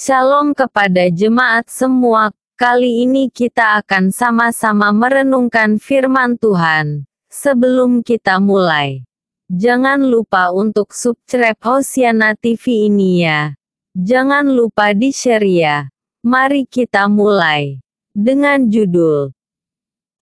[0.00, 2.32] Shalom kepada jemaat semua.
[2.56, 7.04] Kali ini kita akan sama-sama merenungkan firman Tuhan.
[7.28, 9.04] Sebelum kita mulai,
[9.52, 13.52] jangan lupa untuk subscribe Hosiana TV ini ya.
[13.92, 15.92] Jangan lupa di-share ya.
[16.24, 17.84] Mari kita mulai
[18.16, 19.36] dengan judul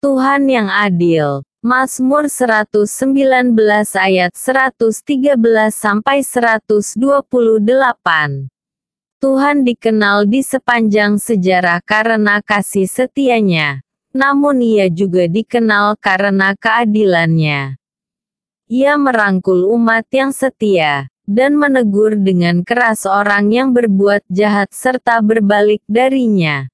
[0.05, 1.49] Tuhan yang adil.
[1.65, 3.57] Mazmur 119
[3.97, 5.41] ayat 113
[5.73, 8.53] sampai 128.
[9.23, 13.79] Tuhan dikenal di sepanjang sejarah karena kasih setianya,
[14.11, 17.79] namun ia juga dikenal karena keadilannya.
[18.67, 25.87] Ia merangkul umat yang setia, dan menegur dengan keras orang yang berbuat jahat serta berbalik
[25.87, 26.67] darinya.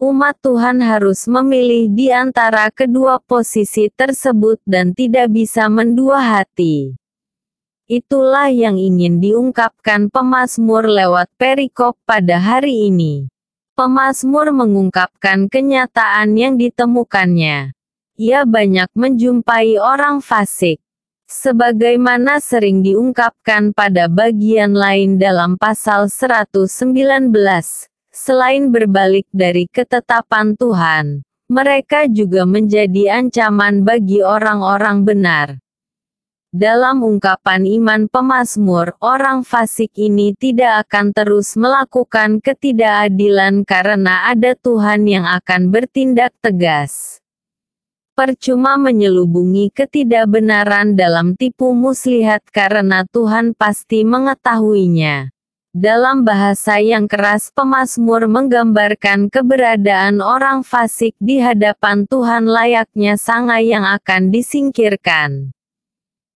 [0.00, 6.99] Umat Tuhan harus memilih di antara kedua posisi tersebut dan tidak bisa mendua hati.
[7.90, 13.26] Itulah yang ingin diungkapkan pemazmur lewat perikop pada hari ini.
[13.74, 17.74] Pemazmur mengungkapkan kenyataan yang ditemukannya.
[18.14, 20.78] Ia banyak menjumpai orang fasik.
[21.26, 26.70] Sebagaimana sering diungkapkan pada bagian lain dalam pasal 119,
[28.14, 35.58] selain berbalik dari ketetapan Tuhan, mereka juga menjadi ancaman bagi orang-orang benar.
[36.50, 45.06] Dalam ungkapan iman pemazmur, orang fasik ini tidak akan terus melakukan ketidakadilan karena ada Tuhan
[45.06, 47.22] yang akan bertindak tegas.
[48.18, 55.30] Percuma menyelubungi ketidakbenaran dalam tipu muslihat karena Tuhan pasti mengetahuinya.
[55.70, 63.86] Dalam bahasa yang keras pemazmur menggambarkan keberadaan orang fasik di hadapan Tuhan layaknya sanga yang
[63.86, 65.54] akan disingkirkan.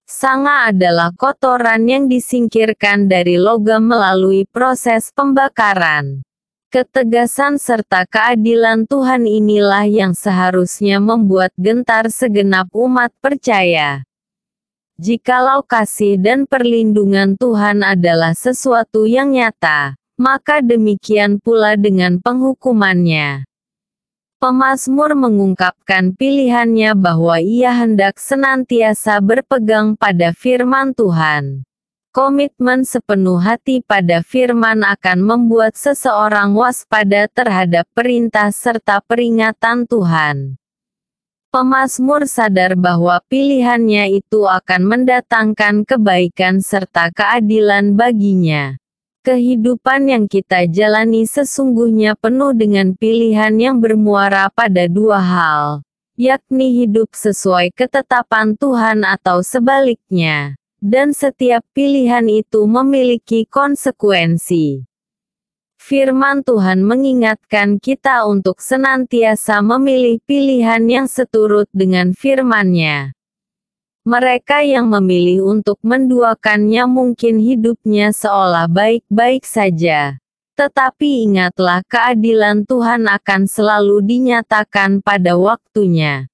[0.04, 6.28] Sanga adalah kotoran yang disingkirkan dari logam melalui proses pembakaran.
[6.68, 14.03] Ketegasan serta keadilan Tuhan inilah yang seharusnya membuat gentar segenap umat percaya.
[15.00, 23.47] Jikalau kasih dan perlindungan Tuhan adalah sesuatu yang nyata, maka demikian pula dengan penghukumannya.
[24.44, 31.64] Pemazmur mengungkapkan pilihannya bahwa ia hendak senantiasa berpegang pada firman Tuhan.
[32.12, 40.60] Komitmen sepenuh hati pada firman akan membuat seseorang waspada terhadap perintah serta peringatan Tuhan.
[41.48, 48.75] Pemazmur sadar bahwa pilihannya itu akan mendatangkan kebaikan serta keadilan baginya.
[49.23, 55.79] Kehidupan yang kita jalani sesungguhnya penuh dengan pilihan yang bermuara pada dua hal,
[56.19, 64.83] yakni hidup sesuai ketetapan Tuhan atau sebaliknya, dan setiap pilihan itu memiliki konsekuensi.
[65.79, 73.16] Firman Tuhan mengingatkan kita untuk senantiasa memilih pilihan yang seturut dengan firman-Nya.
[74.03, 80.19] Mereka yang memilih untuk menduakannya mungkin hidupnya seolah baik-baik saja.
[80.59, 86.28] Tetapi ingatlah keadilan Tuhan akan selalu dinyatakan pada waktunya.